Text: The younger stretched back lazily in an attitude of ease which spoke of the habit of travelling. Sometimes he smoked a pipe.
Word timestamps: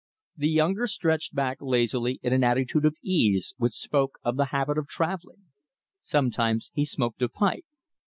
The 0.35 0.49
younger 0.49 0.87
stretched 0.87 1.35
back 1.35 1.57
lazily 1.61 2.19
in 2.23 2.33
an 2.33 2.43
attitude 2.43 2.85
of 2.85 2.95
ease 3.03 3.53
which 3.57 3.73
spoke 3.75 4.17
of 4.23 4.35
the 4.35 4.45
habit 4.45 4.79
of 4.79 4.87
travelling. 4.87 5.51
Sometimes 5.99 6.71
he 6.73 6.85
smoked 6.85 7.21
a 7.21 7.29
pipe. 7.29 7.65